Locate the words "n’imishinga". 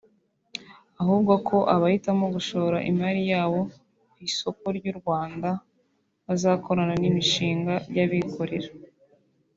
7.01-7.73